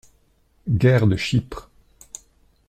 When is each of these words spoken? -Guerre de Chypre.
-Guerre 0.67 1.05
de 1.05 1.15
Chypre. 1.15 1.69